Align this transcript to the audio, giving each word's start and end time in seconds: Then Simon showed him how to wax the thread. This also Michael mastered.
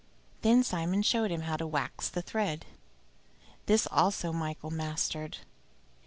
Then 0.41 0.63
Simon 0.63 1.03
showed 1.03 1.29
him 1.29 1.41
how 1.41 1.57
to 1.57 1.67
wax 1.67 2.09
the 2.09 2.23
thread. 2.23 2.65
This 3.67 3.85
also 3.91 4.33
Michael 4.33 4.71
mastered. 4.71 5.37